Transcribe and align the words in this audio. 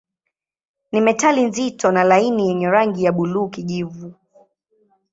Ni 0.91 1.01
metali 1.01 1.43
nzito 1.43 1.91
na 1.91 2.03
laini 2.03 2.47
yenye 2.47 2.69
rangi 2.69 3.03
ya 3.03 3.11
buluu-kijivu. 3.11 4.13